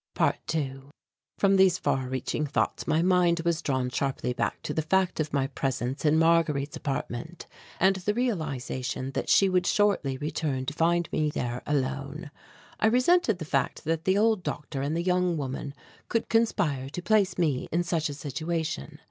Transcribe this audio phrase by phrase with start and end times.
[0.15, 0.89] ~2~
[1.37, 5.31] From these far reaching thoughts my mind was drawn sharply back to the fact of
[5.31, 7.45] my presence in Marguerite's apartment
[7.79, 12.31] and the realization that she would shortly return to find me there alone.
[12.79, 15.71] I resented the fact that the old doctor and the young woman
[16.09, 18.97] could conspire to place me in such a situation.